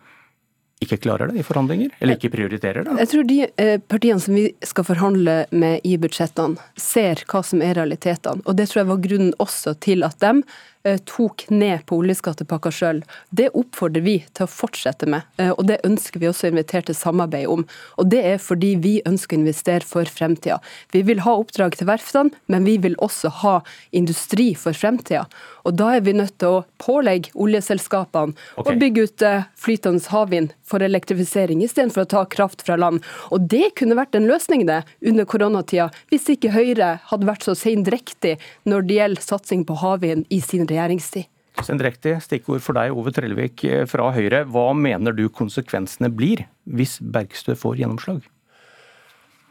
ikke 0.81 0.97
klarer 1.03 1.29
det 1.29 1.37
i 1.37 1.45
forhandlinger, 1.45 1.91
eller 2.01 2.17
ikke 2.17 2.31
prioriterer 2.33 2.87
det? 2.87 2.95
Jeg 3.03 3.09
tror 3.11 3.25
de 3.29 3.35
eh, 3.45 3.75
partiene 3.85 4.23
som 4.23 4.33
vi 4.33 4.47
skal 4.65 4.87
forhandle 4.87 5.35
med 5.53 5.85
i 5.85 5.93
budsjettene, 6.01 6.57
ser 6.73 7.21
hva 7.29 7.43
som 7.45 7.61
er 7.61 7.77
realitetene. 7.77 8.41
Og 8.49 8.57
det 8.57 8.65
tror 8.71 8.81
jeg 8.81 8.89
var 8.89 9.03
grunnen 9.03 9.35
også 9.45 9.75
til 9.85 10.01
at 10.07 10.17
de 10.25 10.39
Eh, 10.41 10.70
tok 11.05 11.45
ned 11.49 11.85
på 11.85 11.99
oljeskattepakka 12.01 12.71
sjøl. 12.73 13.01
Det 13.29 13.51
oppfordrer 13.57 14.03
vi 14.05 14.15
til 14.33 14.47
å 14.47 14.49
fortsette 14.49 15.07
med, 15.09 15.27
eh, 15.37 15.51
og 15.51 15.67
det 15.69 15.81
ønsker 15.85 16.21
vi 16.21 16.29
også 16.29 16.47
å 16.47 16.51
invitere 16.53 16.89
til 16.89 16.97
samarbeid 16.97 17.47
om. 17.47 17.65
Og 17.97 18.09
Det 18.11 18.23
er 18.25 18.37
fordi 18.41 18.75
vi 18.81 19.01
ønsker 19.05 19.37
å 19.37 19.41
investere 19.41 19.85
for 19.85 20.03
fremtida. 20.05 20.59
Vi 20.91 21.01
vil 21.01 21.21
ha 21.21 21.35
oppdrag 21.37 21.77
til 21.77 21.87
verftene, 21.87 22.31
men 22.47 22.65
vi 22.65 22.77
vil 22.77 22.95
også 22.97 23.29
ha 23.43 23.61
industri 23.91 24.53
for 24.55 24.73
fremtida. 24.73 25.27
Og 25.65 25.75
Da 25.77 25.95
er 25.95 26.01
vi 26.01 26.13
nødt 26.13 26.37
til 26.39 26.47
å 26.47 26.65
pålegge 26.81 27.31
oljeselskapene 27.35 28.33
okay. 28.57 28.73
å 28.75 28.79
bygge 28.79 29.03
ut 29.03 29.21
eh, 29.21 29.45
flytende 29.55 30.01
havvind 30.09 30.55
for 30.65 30.81
elektrifisering, 30.81 31.61
istedenfor 31.61 32.05
å 32.05 32.09
ta 32.09 32.25
kraft 32.25 32.65
fra 32.65 32.75
land. 32.75 33.03
Og 33.31 33.47
Det 33.47 33.75
kunne 33.77 33.95
vært 33.95 34.15
en 34.15 34.27
løsning 34.27 34.65
det 34.65 34.81
under 35.05 35.25
koronatida, 35.25 35.91
hvis 36.09 36.29
ikke 36.33 36.51
Høyre 36.55 36.99
hadde 37.11 37.27
vært 37.29 37.45
så 37.45 37.55
seindrektig 37.55 38.37
når 38.65 38.87
det 38.87 38.97
gjelder 38.99 39.21
satsing 39.21 39.65
på 39.67 39.77
havvind 39.81 40.25
i 40.29 40.41
sin 40.41 40.65
regjeringstid. 40.71 41.29
Sendrektig, 41.59 42.15
stikkord 42.23 42.63
for 42.63 42.77
deg, 42.77 42.93
Ove 42.95 43.11
Trellevik 43.13 43.63
eh, 43.67 43.83
fra 43.89 44.09
Høyre. 44.15 44.45
Hva 44.49 44.71
mener 44.77 45.15
du 45.15 45.25
konsekvensene 45.33 46.09
blir 46.13 46.45
hvis 46.63 46.97
Bergstø 47.03 47.57
får 47.59 47.81
gjennomslag? 47.81 48.23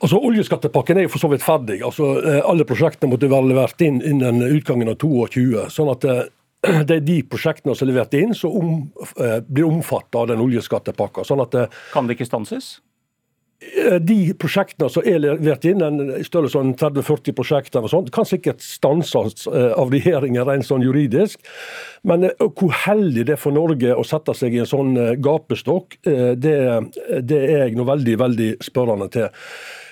Altså, 0.00 0.16
Oljeskattepakken 0.16 0.96
er 0.96 1.04
jo 1.04 1.12
for 1.12 1.22
så 1.22 1.28
vidt 1.28 1.44
ferdig. 1.44 1.82
Altså, 1.84 2.14
eh, 2.24 2.40
Alle 2.40 2.64
prosjektene 2.68 3.12
måtte 3.12 3.30
være 3.30 3.52
levert 3.52 3.84
inn 3.84 4.00
innen 4.00 4.40
utgangen 4.48 4.88
av 4.88 4.96
2022. 5.02 5.66
sånn 5.76 5.92
at 5.92 6.08
eh, 6.08 6.22
det 6.88 6.98
er 6.98 7.04
de 7.04 7.20
prosjektene 7.28 7.76
som 7.76 7.86
er 7.86 7.92
levert 7.92 8.16
inn 8.16 8.34
som 8.36 8.56
om, 8.56 8.72
blir 9.48 9.68
omfattet 9.68 10.18
av 10.20 10.26
den 10.32 10.42
oljeskattepakka. 10.44 11.24
Sånn 11.24 11.40
at, 11.44 11.56
kan 11.92 12.08
det 12.08 12.16
ikke 12.16 12.28
stanses? 12.28 12.78
Eh, 13.60 13.98
de 14.00 14.32
prosjektene 14.40 14.88
som 14.88 15.04
er 15.04 15.18
levert 15.20 15.66
inn, 15.68 15.82
en 15.84 15.98
sånn 16.24 16.72
30-40 16.80 17.34
prosjekter, 17.36 17.84
og 17.84 17.92
sånt, 17.92 18.08
kan 18.14 18.24
sikkert 18.28 18.64
stanses 18.64 19.44
eh, 19.50 19.74
av 19.76 19.92
regjeringen 19.92 20.46
rent 20.48 20.64
sånn 20.64 20.84
juridisk. 20.84 21.42
Men 22.08 22.24
eh, 22.30 22.46
hvor 22.48 22.72
heldig 22.86 23.26
det 23.28 23.36
er 23.36 23.42
for 23.42 23.52
Norge 23.52 23.92
å 23.92 24.06
sette 24.06 24.32
seg 24.38 24.56
i 24.56 24.62
en 24.64 24.70
sånn 24.70 24.96
gapestokk, 25.20 25.98
det, 26.04 26.56
det 27.20 27.42
er 27.44 27.66
jeg 27.66 27.76
nå 27.76 27.84
veldig, 27.88 28.16
veldig 28.24 28.50
spørrende 28.64 29.10
til. 29.12 29.28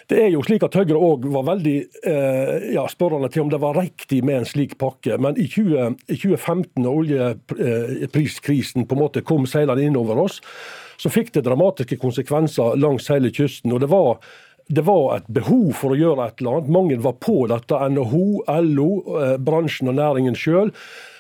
Det 0.09 0.17
er 0.25 0.31
jo 0.33 0.41
slik 0.41 0.63
at 0.65 0.77
Høyre 0.79 0.97
òg 0.97 1.27
var 1.35 1.45
veldig 1.51 1.77
eh, 2.09 2.71
ja, 2.73 2.87
spørrende 2.89 3.29
til 3.33 3.45
om 3.45 3.51
det 3.53 3.61
var 3.61 3.77
riktig 3.77 4.23
med 4.25 4.41
en 4.41 4.49
slik 4.49 4.79
pakke. 4.81 5.19
Men 5.21 5.37
i, 5.37 5.45
20, 5.53 5.99
i 6.09 6.17
2015, 6.17 6.87
da 6.87 6.93
oljepriskrisen 6.95 8.89
på 8.89 8.97
en 8.97 9.03
måte 9.03 9.25
kom 9.29 9.45
seilende 9.49 9.85
inn 9.85 9.99
over 10.01 10.23
oss, 10.25 10.41
så 10.99 11.13
fikk 11.13 11.35
det 11.37 11.45
dramatiske 11.45 12.01
konsekvenser 12.01 12.81
langs 12.81 13.11
hele 13.13 13.31
kysten. 13.35 13.75
og 13.75 13.85
det 13.85 13.91
var 13.93 14.17
det 14.69 14.83
var 14.85 15.15
et 15.17 15.29
behov 15.33 15.71
for 15.81 15.95
å 15.95 15.97
gjøre 15.97 16.27
et 16.29 16.41
eller 16.43 16.59
annet. 16.59 16.73
Mange 16.73 16.97
var 17.01 17.15
på 17.25 17.47
dette. 17.49 17.77
NHO, 17.89 18.43
LO, 18.67 18.89
bransjen 19.41 19.89
og 19.89 19.97
næringen 19.97 20.37
sjøl. 20.37 20.69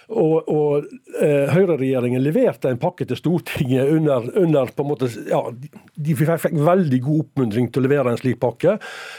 Og, 0.08 0.48
og 0.48 0.86
eh, 1.20 1.50
Høyreregjeringen 1.52 2.22
leverte 2.24 2.70
en 2.72 2.78
pakke 2.80 3.04
til 3.08 3.18
Stortinget 3.18 3.90
under, 3.92 4.24
under 4.40 4.70
på 4.72 4.86
en 4.86 4.88
måte, 4.88 5.08
ja, 5.28 5.42
De 5.52 6.16
fikk 6.16 6.56
veldig 6.56 7.00
god 7.04 7.26
oppmuntring 7.26 7.68
til 7.72 7.82
å 7.82 7.84
levere 7.84 8.14
en 8.14 8.20
slik 8.20 8.40
pakke, 8.40 8.78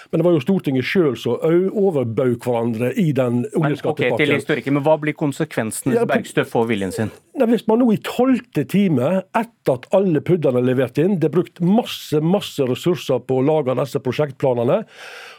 men 0.10 0.22
det 0.22 0.26
var 0.26 0.34
jo 0.34 0.42
Stortinget 0.42 0.90
sjøl 0.90 1.14
som 1.20 1.38
overbød 1.38 2.40
hverandre 2.42 2.90
i 2.98 3.12
den 3.14 3.44
oljeskattepakken. 3.54 4.16
Okay, 4.18 4.26
til 4.26 4.36
historikken, 4.40 4.80
men 4.80 4.88
Hva 4.88 4.98
blir 5.02 5.18
konsekvensen 5.20 5.94
hvis 5.94 6.10
Bergstø 6.10 6.48
får 6.50 6.70
viljen 6.74 6.96
sin? 6.96 7.14
Hvis 7.48 7.68
man 7.70 7.80
nå 7.80 7.92
i 7.94 8.02
tolvte 8.04 8.66
time, 8.68 9.24
etter 9.38 9.76
at 9.78 9.88
alle 9.96 10.22
puddene 10.26 10.60
er 10.60 10.68
levert 10.68 11.00
inn, 11.00 11.20
det 11.22 11.30
er 11.30 11.38
brukt 11.38 11.62
masse 11.64 12.20
masse 12.20 12.66
ressurser 12.68 13.22
på 13.24 13.40
å 13.40 13.46
lage 13.46 13.78
disse 13.80 14.02
prosjektplanene, 14.04 14.82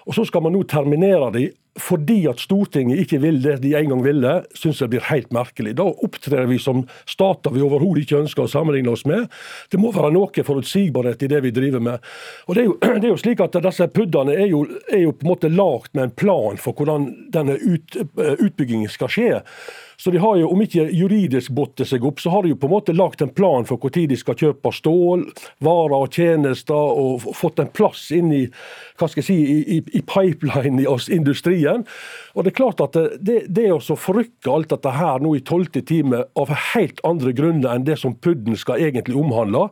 og 0.07 0.17
så 0.17 0.25
skal 0.29 0.47
man 0.47 0.57
nå 0.57 0.65
terminere 0.71 1.33
de 1.35 1.51
fordi 1.79 2.25
at 2.29 2.41
Stortinget 2.43 2.99
ikke 3.05 3.21
vil 3.23 3.39
det 3.45 3.61
de 3.63 3.75
en 3.79 3.93
gang 3.93 4.01
ville, 4.05 4.33
syns 4.59 4.81
jeg 4.83 4.91
blir 4.91 5.05
helt 5.07 5.31
merkelig. 5.35 5.77
Da 5.79 5.87
opptrer 5.87 6.49
vi 6.51 6.59
som 6.59 6.83
stater 7.09 7.55
vi 7.55 7.63
overhodet 7.63 8.05
ikke 8.05 8.19
ønsker 8.25 8.45
å 8.45 8.51
sammenligne 8.51 8.91
oss 8.91 9.07
med. 9.09 9.29
Det 9.71 9.79
må 9.81 9.93
være 9.95 10.11
noe 10.17 10.45
forutsigbarhet 10.47 11.23
i 11.23 11.31
det 11.31 11.43
vi 11.47 11.55
driver 11.55 11.85
med. 11.85 12.09
Og 12.49 12.57
Det 12.57 12.65
er 12.65 12.69
jo, 12.69 12.77
det 13.01 13.07
er 13.07 13.13
jo 13.13 13.21
slik 13.23 13.45
at 13.45 13.61
disse 13.63 13.87
puddene 13.95 14.35
er 14.35 14.49
er 14.51 15.05
jo 15.05 15.15
på 15.15 15.27
en 15.27 15.31
måte 15.31 15.53
lagd 15.53 15.95
med 15.95 16.09
en 16.09 16.17
plan 16.17 16.59
for 16.59 16.75
hvordan 16.75 17.07
denne 17.33 17.55
ut, 17.63 17.97
utbyggingen 18.19 18.91
skal 18.91 19.13
skje. 19.13 19.31
Så 20.01 20.11
de 20.11 20.19
har 20.19 20.37
jo, 20.41 20.49
om 20.49 20.63
ikke 20.65 20.87
juridisk 20.97 21.53
botte 21.53 21.85
seg 21.85 22.05
opp, 22.09 22.23
så 22.23 22.33
har 22.33 22.45
de 22.45 22.55
jo 22.55 22.59
på 22.61 22.71
en 22.71 22.73
måte 22.73 22.95
lagt 22.97 23.21
en 23.21 23.33
plan 23.37 23.67
for 23.69 23.77
når 23.85 24.09
de 24.09 24.17
skal 24.17 24.39
kjøpe 24.41 24.73
stål, 24.73 25.27
varer 25.61 25.97
og 25.99 26.17
tjenester, 26.17 26.73
og 27.03 27.27
fått 27.37 27.61
en 27.61 27.69
plass 27.69 28.07
inn 28.17 28.33
i 28.33 28.47
hva 28.97 29.09
skal 29.11 29.21
jeg 29.21 29.29
si, 29.29 29.37
i, 29.77 29.81
i 30.01 30.01
pipeline 30.01 30.81
i 30.81 30.89
oss 30.89 31.11
industrien. 31.13 31.85
Og 32.33 32.47
Det 32.47 32.55
er 32.55 32.59
klart 32.63 32.81
at 32.81 32.97
det, 33.21 33.43
det 33.53 33.67
å 33.75 33.81
forrykke 33.81 34.55
alt 34.55 34.73
dette 34.73 34.95
her 34.97 35.21
nå 35.21 35.35
i 35.37 35.45
tolvte 35.45 35.85
time 35.85 36.25
av 36.39 36.55
helt 36.73 37.03
andre 37.05 37.35
grunner 37.37 37.75
enn 37.75 37.85
det 37.85 37.99
som 38.01 38.17
PUD-en 38.17 38.57
skal 38.57 38.81
egentlig 38.81 39.19
omhandle, 39.21 39.69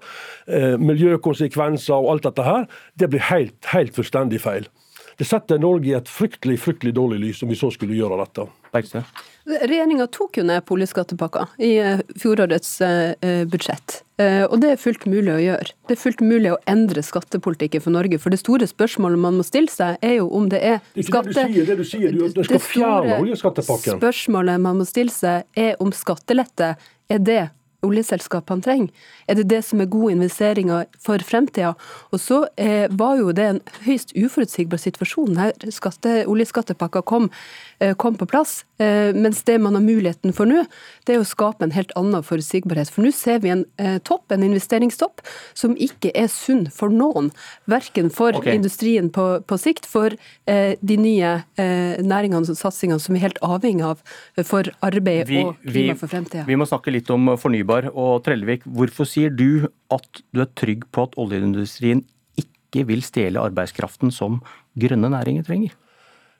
eh, 0.52 0.76
miljøkonsekvenser 0.76 1.96
og 1.96 2.12
alt 2.12 2.28
dette 2.28 2.44
her, 2.44 2.68
det 3.00 3.08
blir 3.14 3.24
helt, 3.30 3.56
helt 3.72 3.96
fullstendig 3.96 4.44
feil. 4.44 4.68
Det 5.18 5.26
setter 5.26 5.58
Norge 5.58 5.90
i 5.90 5.96
et 5.98 6.08
fryktelig 6.08 6.60
fryktelig 6.62 6.92
dårlig 6.94 7.18
lys 7.18 7.42
om 7.42 7.50
vi 7.50 7.56
så 7.58 7.72
skulle 7.74 7.96
gjøre 7.98 8.20
dette. 8.20 8.44
Regjeringa 9.48 10.06
tok 10.14 10.38
jo 10.38 10.44
ned 10.46 10.62
boligskattepakka 10.68 11.46
i 11.58 11.72
eh, 11.82 12.02
fjorårets 12.22 12.70
eh, 12.86 13.40
budsjett. 13.50 14.02
Eh, 14.22 14.44
og 14.44 14.60
det 14.62 14.74
er 14.74 14.78
fullt 14.78 15.08
mulig 15.10 15.32
å 15.34 15.40
gjøre. 15.42 15.74
Det 15.88 15.96
er 15.96 16.00
fullt 16.04 16.22
mulig 16.22 16.52
å 16.54 16.60
endre 16.70 17.02
skattepolitikken 17.02 17.82
for 17.82 17.96
Norge. 17.96 18.20
For 18.22 18.30
det 18.30 18.38
store 18.44 18.68
spørsmålet 18.70 19.18
man 19.24 19.40
må 19.40 19.46
stille 19.48 19.72
seg, 19.72 19.98
er 20.06 20.20
jo 20.20 20.28
om 20.38 20.46
det 20.52 20.62
er 20.62 20.78
skatte... 21.00 21.34
Det, 21.34 21.48
du 21.48 21.56
sier, 21.56 21.66
det 21.66 21.78
du 21.80 21.84
sier, 21.88 22.14
du, 22.14 22.22
du 22.38 22.42
skal 22.46 22.62
fjerne 22.62 23.18
oljeskattepakken. 23.18 23.98
Spørsmålet 23.98 24.62
man 24.68 24.78
må 24.84 24.86
stille 24.86 25.14
seg, 25.14 25.48
er 25.58 25.74
om 25.82 25.90
skattelette 25.90 26.76
er 27.08 27.22
det 27.24 27.42
oljeselskapene 27.86 28.64
trenger? 28.64 29.06
Er 29.28 29.38
det 29.38 29.48
det 29.52 29.60
som 29.66 29.80
er 29.82 29.90
gode 29.90 30.14
investeringer 30.16 30.88
for 31.02 31.22
fremtida? 31.24 31.74
Og 32.12 32.22
så 32.22 32.40
eh, 32.58 32.88
var 32.90 33.18
jo 33.20 33.32
det 33.36 33.46
en 33.46 33.60
høyst 33.84 34.14
uforutsigbar 34.16 34.80
situasjon 34.82 35.38
her 35.38 35.54
skatte, 35.74 36.24
oljeskattepakka 36.30 37.04
kom, 37.06 37.28
eh, 37.78 37.94
kom, 37.94 38.16
på 38.18 38.26
plass. 38.26 38.64
Eh, 38.82 39.14
mens 39.14 39.42
det 39.46 39.58
man 39.62 39.78
har 39.78 39.84
muligheten 39.84 40.34
for 40.34 40.48
nå, 40.50 40.64
det 41.06 41.16
er 41.16 41.22
å 41.22 41.28
skape 41.28 41.66
en 41.66 41.74
helt 41.74 41.94
annen 41.98 42.24
forutsigbarhet. 42.26 42.90
For 42.90 43.06
nå 43.06 43.12
ser 43.14 43.42
vi 43.44 43.52
en 43.54 43.64
eh, 43.78 43.98
topp, 44.02 44.32
en 44.34 44.46
investeringstopp, 44.46 45.22
som 45.54 45.76
ikke 45.78 46.12
er 46.18 46.30
sunn 46.32 46.66
for 46.74 46.90
noen. 46.94 47.30
Verken 47.70 48.10
for 48.14 48.34
okay. 48.38 48.58
industrien 48.58 49.12
på, 49.14 49.28
på, 49.46 49.60
sikt, 49.60 49.86
for 49.86 50.14
eh, 50.50 50.74
de 50.80 50.98
nye 50.98 51.36
eh, 51.60 52.02
næringene 52.02 52.42
og 52.42 52.58
satsingene 52.58 53.02
som 53.02 53.14
vi 53.14 53.22
er 53.22 53.28
helt 53.28 53.42
avhengig 53.46 53.86
av 53.86 54.02
for 54.46 54.66
arbeid 54.84 55.28
vi, 55.30 55.42
og 55.44 55.58
klima 55.62 55.94
for 55.98 56.10
fremtida. 56.10 56.46
Vi 56.48 56.58
må 56.58 56.66
snakke 56.68 56.92
litt 56.94 57.10
om 57.14 57.34
fornybar 57.38 57.67
fornybar. 57.68 57.92
Og 57.94 58.24
Trellevik, 58.24 58.64
hvorfor 58.64 59.06
sier 59.06 59.30
du 59.30 59.68
at 59.90 60.22
du 60.32 60.40
er 60.40 60.52
trygg 60.56 60.86
på 60.92 61.04
at 61.04 61.16
oljeindustrien 61.18 62.04
ikke 62.36 62.86
vil 62.86 63.02
stjele 63.02 63.40
arbeidskraften 63.40 64.10
som 64.10 64.40
grønne 64.78 65.10
næringer 65.10 65.44
trenger? 65.44 65.72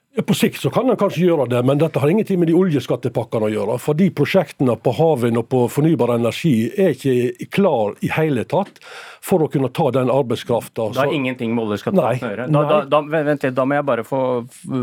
På 0.09 0.33
sikt 0.33 0.57
så 0.57 0.71
kan 0.73 0.89
en 0.89 0.97
kanskje 0.97 1.27
gjøre 1.27 1.45
det, 1.51 1.59
men 1.69 1.77
dette 1.77 2.01
har 2.01 2.09
ingenting 2.09 2.39
med 2.41 2.49
de 2.49 2.55
oljeskattepakkene 2.57 3.45
å 3.45 3.51
gjøre. 3.53 3.75
For 3.77 3.97
de 3.97 4.07
prosjektene 4.09 4.73
på 4.81 4.93
havvind 4.97 5.37
og 5.37 5.45
på 5.51 5.61
fornybar 5.69 6.15
energi 6.15 6.53
er 6.81 6.95
ikke 6.95 7.47
klar 7.53 7.93
i 8.01 8.09
hele 8.15 8.41
tatt 8.49 8.81
for 9.21 9.45
å 9.45 9.49
kunne 9.53 9.69
ta 9.69 9.91
den 9.93 10.09
arbeidskrafta. 10.09 10.89
Det 10.95 11.03
har 11.03 11.13
ingenting 11.13 11.53
med 11.53 11.67
oljeskattepakken 11.67 12.25
å 12.25 12.33
gjøre? 12.33 12.49
Da, 12.49 12.65
da, 12.71 12.81
da, 12.89 13.21
vent 13.29 13.45
litt, 13.45 13.55
da 13.61 13.67
må 13.69 13.77
jeg 13.77 13.87
bare 13.91 14.07
få, 14.07 14.23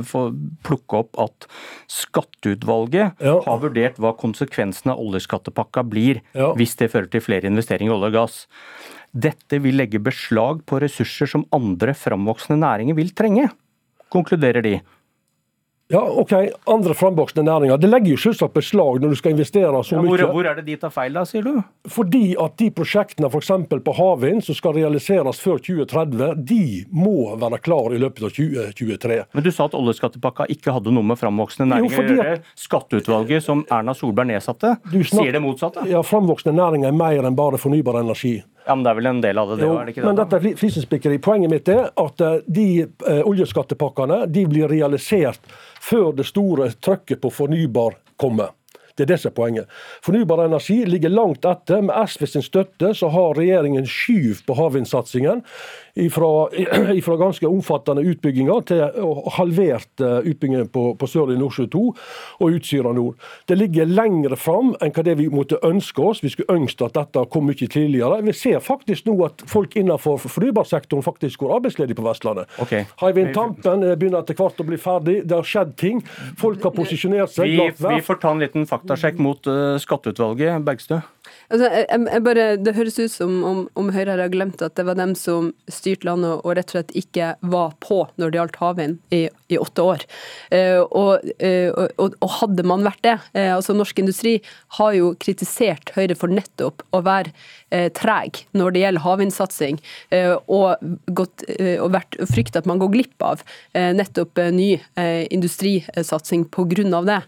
få 0.07 0.25
plukke 0.67 1.03
opp 1.03 1.23
at 1.27 1.51
Skatteutvalget 1.91 3.27
ja. 3.27 3.37
har 3.43 3.63
vurdert 3.67 3.99
hva 3.99 4.15
konsekvensene 4.17 4.95
av 4.95 5.03
oljeskattepakka 5.03 5.83
blir 5.91 6.23
ja. 6.39 6.53
hvis 6.55 6.79
det 6.79 6.93
fører 6.95 7.11
til 7.11 7.27
flere 7.27 7.51
investeringer 7.51 7.91
i 7.91 7.99
olje 7.99 8.15
og 8.15 8.21
gass. 8.23 8.43
Dette 9.11 9.59
vil 9.65 9.83
legge 9.83 9.99
beslag 9.99 10.63
på 10.71 10.79
ressurser 10.87 11.35
som 11.35 11.49
andre 11.57 11.99
framvoksende 11.99 12.63
næringer 12.63 12.95
vil 12.95 13.11
trenge, 13.17 13.51
konkluderer 14.15 14.63
de. 14.63 14.79
Ja, 15.89 16.01
ok, 16.03 16.33
Andre 16.65 16.95
framvoksende 16.95 17.53
næringer. 17.53 17.77
Det 17.79 17.89
legger 17.91 18.11
jo 18.11 18.19
selvsagt 18.19 18.55
beslag 18.57 18.99
når 19.03 19.13
du 19.13 19.19
skal 19.21 19.37
investere 19.37 19.83
så 19.87 19.95
ja, 19.95 20.01
hvor, 20.03 20.19
mye. 20.19 20.27
Hvor 20.35 20.49
er 20.51 20.57
det 20.59 20.65
de 20.67 20.75
tar 20.83 20.91
feil, 20.91 21.15
da, 21.15 21.23
sier 21.29 21.47
du? 21.47 21.61
Fordi 21.87 22.35
at 22.43 22.57
de 22.59 22.73
prosjektene 22.75 23.31
f.eks. 23.31 23.53
på 23.71 23.95
havvind 23.95 24.43
som 24.43 24.59
skal 24.59 24.75
realiseres 24.81 25.39
før 25.43 25.63
2030, 25.63 26.43
de 26.49 26.83
må 26.91 27.37
være 27.39 27.61
klare 27.63 27.95
i 27.95 28.03
løpet 28.03 28.27
av 28.27 28.35
2023. 28.35 29.21
Men 29.39 29.47
du 29.47 29.53
sa 29.55 29.69
at 29.71 29.79
oljeskattepakka 29.79 30.49
ikke 30.57 30.75
hadde 30.75 30.95
noe 30.97 31.07
med 31.07 31.21
framvoksende 31.23 31.71
næringer 31.77 32.03
å 32.03 32.19
gjøre. 32.19 32.35
Skatteutvalget 32.67 33.47
som 33.47 33.63
Erna 33.71 33.95
Solberg 33.95 34.33
nedsatte, 34.33 34.75
sier 34.91 35.39
det 35.39 35.45
motsatte? 35.45 35.87
Ja, 35.87 36.03
framvoksende 36.03 36.59
næringer 36.59 36.91
er 36.91 36.99
mer 36.99 37.31
enn 37.31 37.39
bare 37.39 37.63
fornybar 37.63 38.03
energi. 38.03 38.41
Ja, 38.67 38.75
Men 38.75 38.83
det 38.83 38.91
er 38.91 38.99
vel 38.99 39.07
en 39.07 39.23
del 39.23 39.39
av 39.39 39.51
det, 39.53 39.57
det 39.61 39.69
jo, 39.69 39.79
er 39.79 39.87
det 39.87 39.95
ikke 39.95 40.03
det? 40.03 40.09
Men 40.09 40.19
dette 40.19 40.39
er 40.39 40.61
flisespikkeri. 40.61 41.19
Poenget 41.23 41.53
mitt 41.53 41.69
er 41.71 41.89
at 42.03 42.23
eh, 42.27 42.39
de 42.59 42.69
eh, 42.83 43.23
oljeskattepakkene 43.23 44.25
de 44.27 44.43
blir 44.51 44.71
realisert 44.73 45.47
før 45.81 46.11
det 46.19 46.27
store 46.27 46.73
trøkket 46.83 47.23
på 47.23 47.31
fornybar 47.31 47.95
kommer. 48.19 48.51
Det 48.97 49.05
er 49.05 49.11
det 49.13 49.19
som 49.21 49.31
er 49.31 49.37
poenget. 49.37 49.73
Fornybar 50.05 50.41
energi 50.47 50.79
ligger 50.89 51.13
langt 51.13 51.45
etter. 51.45 51.83
Med 51.85 52.09
SV 52.09 52.27
sin 52.33 52.45
støtte 52.45 52.95
så 52.97 53.11
har 53.13 53.37
regjeringen 53.37 53.87
skyv 53.87 54.41
på 54.49 54.57
havvindsatsingen 54.57 55.43
fra 56.13 57.17
ganske 57.25 57.49
omfattende 57.49 58.05
utbygginger 58.05 58.65
til 58.69 58.83
halvert 59.39 60.03
utbygging 60.03 60.69
på, 60.73 60.89
på 60.99 61.09
Sørlige 61.09 61.41
Nordsjø 61.41 61.67
2 61.73 61.85
og 62.41 62.59
Utsira 62.59 62.93
Nord. 62.93 63.17
Det 63.49 63.59
ligger 63.59 63.89
lengre 63.89 64.37
fram 64.37 64.75
enn 64.83 64.93
hva 64.93 65.05
det 65.07 65.17
vi 65.21 65.29
måtte 65.33 65.59
ønske 65.65 66.03
oss. 66.03 66.23
Vi 66.25 66.33
skulle 66.33 66.59
ønske 66.59 66.87
at 66.87 66.97
dette 66.99 67.25
kom 67.33 67.47
mye 67.49 67.69
tidligere. 67.69 68.21
Vi 68.27 68.35
ser 68.37 68.61
faktisk 68.65 69.09
nå 69.09 69.17
at 69.27 69.45
folk 69.51 69.77
innenfor 69.79 70.21
fornybarsektoren 70.27 71.05
faktisk 71.07 71.45
går 71.45 71.57
arbeidsledige 71.59 71.99
på 71.99 72.07
Vestlandet. 72.07 72.51
Okay. 72.63 72.87
Hywind 73.03 73.35
Tampen 73.37 73.85
eh, 73.87 73.97
begynner 73.99 74.25
etter 74.25 74.39
hvert 74.39 74.63
å 74.63 74.69
bli 74.69 74.79
ferdig. 74.81 75.19
Det 75.29 75.39
har 75.39 75.47
skjedd 75.47 75.77
ting. 75.81 76.03
Folk 76.41 76.65
har 76.67 76.75
posisjonert 76.77 77.35
seg. 77.35 77.53
Vi, 77.57 77.69
vi 77.87 78.01
får 78.07 78.23
ta 78.23 78.35
en 78.35 78.43
liten 78.43 78.67
faktasjekk 78.69 79.21
mot 79.23 79.51
uh, 79.51 79.77
skatteutvalget. 79.83 80.61
Bergstø? 80.67 81.01
Altså, 81.47 81.69
jeg, 81.71 82.01
jeg 82.11 82.23
bare, 82.27 82.45
det 82.59 82.75
høres 82.75 82.97
ut 82.99 83.13
som 83.13 83.35
om, 83.47 83.59
om, 83.79 83.91
Høyre 83.95 84.17
har 84.19 84.33
glemt 84.33 84.63
at 84.65 84.75
det 84.79 84.87
var 84.89 84.99
dem 84.99 85.15
som 85.19 85.53
styrte 85.71 86.09
landet 86.09 86.41
og 86.41 86.57
rett 86.59 86.73
og 86.73 86.77
slett 86.77 86.95
ikke 86.99 87.33
var 87.47 87.77
på 87.85 88.01
når 88.19 88.33
det 88.33 88.41
gjaldt 88.41 88.59
havvind 88.63 89.15
i, 89.15 89.23
i, 89.53 89.59
åtte 89.63 89.85
år. 89.87 90.07
Eh, 90.55 90.81
og, 90.83 91.23
uh, 91.43 91.71
og, 92.03 92.17
og, 92.19 92.29
hadde 92.41 92.67
man 92.67 92.85
vært 92.87 93.03
det 93.07 93.15
eh, 93.39 93.53
altså 93.55 93.77
Norsk 93.77 94.01
Industri 94.03 94.35
har 94.81 94.97
jo 94.97 95.13
kritisert 95.23 95.93
Høyre 95.95 96.17
for 96.19 96.33
nettopp 96.33 96.83
å 96.95 97.03
være 97.07 97.33
treg 97.97 98.39
når 98.55 98.73
det 98.73 98.81
gjelder 98.85 99.03
havvindsatsing, 99.03 99.79
og, 100.15 100.85
gått, 101.19 101.43
og 101.83 101.89
vært, 101.97 102.15
frykter 102.31 102.63
at 102.63 102.69
man 102.71 102.79
går 102.79 102.93
glipp 102.93 103.25
av 103.27 103.43
nettopp 103.75 104.39
ny 104.55 104.69
industrisatsing 105.35 106.45
pga. 106.55 107.01
det. 107.11 107.19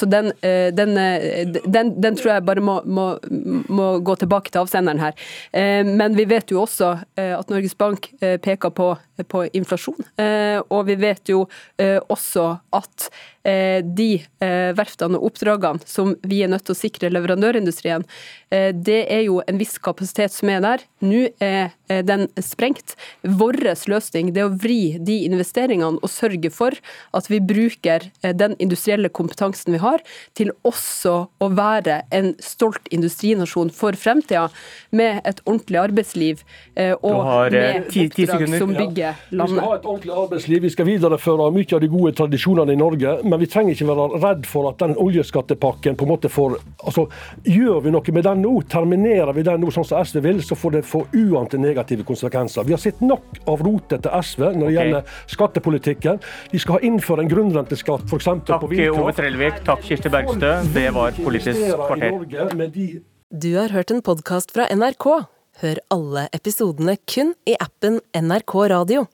så 0.00 0.08
den, 0.08 0.32
den, 0.40 0.96
den, 0.96 1.92
den, 2.00 2.16
tror 2.16 2.32
jeg 2.32 2.46
bare 2.48 2.64
må, 2.64 2.78
må 2.88 3.06
må 3.68 3.88
gå 4.04 4.16
tilbake 4.20 4.52
til 4.52 4.62
avsenderen 4.64 5.02
her. 5.02 5.16
Eh, 5.52 5.82
men 5.86 6.16
vi 6.16 6.26
vet 6.28 6.50
jo 6.52 6.62
også 6.64 6.92
eh, 7.18 7.34
at 7.36 7.50
Norges 7.52 7.76
Bank 7.78 8.10
eh, 8.20 8.36
peker 8.42 8.72
på, 8.74 8.92
på 9.28 9.44
inflasjon. 9.56 10.00
Og 10.70 10.80
vi 10.88 10.96
vet 11.00 11.30
jo 11.30 11.44
også 12.12 12.44
at 12.76 13.06
de 13.46 14.10
verftene 14.74 15.20
og 15.20 15.30
oppdragene 15.30 15.86
som 15.86 16.16
vi 16.26 16.40
er 16.42 16.50
nødt 16.50 16.64
til 16.66 16.74
å 16.74 16.78
sikre 16.78 17.10
leverandørindustrien, 17.14 18.02
det 18.50 18.98
er 19.12 19.22
jo 19.26 19.40
en 19.46 19.58
viss 19.60 19.76
kapasitet 19.82 20.34
som 20.34 20.50
er 20.50 20.62
der. 20.64 20.82
Nå 21.02 21.28
er 21.42 21.70
den 22.06 22.26
sprengt. 22.42 22.96
Vår 23.22 23.58
løsning 23.86 24.32
det 24.34 24.42
er 24.42 24.48
å 24.48 24.56
vri 24.58 24.96
de 24.98 25.20
investeringene 25.28 26.02
og 26.02 26.10
sørge 26.10 26.50
for 26.54 26.74
at 27.14 27.30
vi 27.30 27.38
bruker 27.38 28.08
den 28.34 28.56
industrielle 28.62 29.10
kompetansen 29.14 29.76
vi 29.76 29.82
har, 29.82 30.02
til 30.34 30.50
også 30.66 31.14
å 31.38 31.50
være 31.54 32.00
en 32.14 32.32
stolt 32.42 32.90
industrinasjon 32.94 33.70
for 33.74 33.94
fremtida, 33.98 34.48
med 34.90 35.22
et 35.28 35.38
ordentlig 35.46 35.78
arbeidsliv 35.82 36.42
og 37.02 37.52
med 37.52 37.86
oppdrag 37.94 38.58
som 38.58 38.74
bygger 38.74 39.22
landet. 39.30 39.54
Vi 39.54 39.60
skal 39.60 39.66
ha 39.66 39.76
et 39.76 39.86
ordentlig 39.86 40.14
arbeidsliv, 40.24 40.62
vi 40.66 40.74
skal 40.74 40.90
videreføre 40.90 41.50
mye 41.54 41.76
av 41.76 41.82
de 41.82 41.90
gode 41.92 42.14
tradisjonene 42.18 42.74
i 42.74 42.80
Norge, 42.80 43.16
men 43.26 43.35
vi 43.40 43.48
trenger 43.50 43.74
ikke 43.74 43.88
være 43.88 44.20
redd 44.22 44.46
for 44.48 44.70
at 44.70 44.80
den 44.82 44.96
oljeskattepakken 45.00 45.96
på 45.98 46.06
en 46.06 46.12
måte 46.12 46.30
får 46.32 46.58
altså, 46.84 47.06
Gjør 47.46 47.82
vi 47.84 47.92
noe 47.94 48.14
med 48.16 48.26
den 48.26 48.42
nå, 48.44 48.52
terminerer 48.70 49.32
vi 49.36 49.44
den 49.46 49.62
nå 49.62 49.70
sånn 49.74 49.86
som 49.86 50.04
SV 50.04 50.20
vil, 50.24 50.42
så 50.44 50.58
får 50.58 50.76
det 50.76 50.82
få 50.88 51.02
uante 51.14 51.60
negative 51.60 52.06
konsekvenser. 52.06 52.66
Vi 52.66 52.74
har 52.74 52.82
sett 52.82 53.00
nok 53.04 53.40
av 53.46 53.64
til 53.66 54.10
SV 54.10 54.42
når 54.42 54.52
det 54.52 54.62
okay. 54.62 54.74
gjelder 54.76 55.16
skattepolitikken. 55.32 56.20
De 56.52 56.62
skal 56.62 56.78
ha 56.78 56.80
innføre 56.86 57.24
en 57.24 57.30
grunnrenteskatt 57.30 58.06
f.eks. 58.06 58.28
på 58.46 58.70
vindkraft. 58.70 58.96
Takk 58.96 59.02
Ove 59.02 59.16
Trellevik, 59.16 59.62
takk 59.66 59.84
Kirsti 59.86 60.12
Bergstø. 60.12 60.52
Det 60.74 60.88
var 60.94 61.16
Politisk 61.16 61.74
kvarter. 61.74 63.00
Du 63.30 63.50
har 63.56 63.74
hørt 63.74 63.90
en 63.90 64.04
podkast 64.06 64.54
fra 64.54 64.68
NRK. 64.70 65.08
Hør 65.62 65.82
alle 65.90 66.26
episodene 66.36 66.98
kun 67.08 67.34
i 67.48 67.56
appen 67.58 68.00
NRK 68.14 68.56
Radio. 68.70 69.06